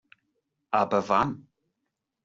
[0.71, 1.47] Aber wann?